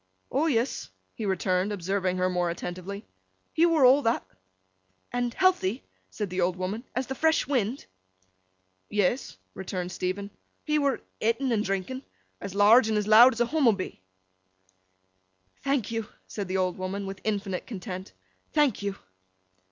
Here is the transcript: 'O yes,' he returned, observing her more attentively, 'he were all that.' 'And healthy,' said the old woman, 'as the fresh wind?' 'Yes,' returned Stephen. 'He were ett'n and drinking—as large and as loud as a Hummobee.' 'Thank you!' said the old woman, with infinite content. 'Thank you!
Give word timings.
'O 0.31 0.47
yes,' 0.47 0.89
he 1.13 1.27
returned, 1.27 1.71
observing 1.71 2.17
her 2.17 2.27
more 2.27 2.49
attentively, 2.49 3.05
'he 3.53 3.67
were 3.67 3.85
all 3.85 4.01
that.' 4.01 4.25
'And 5.13 5.31
healthy,' 5.35 5.83
said 6.09 6.31
the 6.31 6.41
old 6.41 6.55
woman, 6.55 6.83
'as 6.95 7.05
the 7.05 7.13
fresh 7.13 7.45
wind?' 7.45 7.85
'Yes,' 8.89 9.37
returned 9.53 9.91
Stephen. 9.91 10.31
'He 10.63 10.79
were 10.79 11.01
ett'n 11.21 11.51
and 11.51 11.63
drinking—as 11.63 12.55
large 12.55 12.89
and 12.89 12.97
as 12.97 13.05
loud 13.07 13.33
as 13.33 13.41
a 13.41 13.45
Hummobee.' 13.45 14.01
'Thank 15.61 15.91
you!' 15.91 16.07
said 16.25 16.47
the 16.47 16.57
old 16.57 16.79
woman, 16.79 17.05
with 17.05 17.21
infinite 17.23 17.67
content. 17.67 18.13
'Thank 18.53 18.81
you! 18.81 18.95